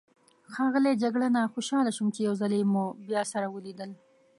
[0.53, 3.91] ښاغلی جګړنه، خوشحاله شوم چې یو ځلي مو بیا سره ولیدل.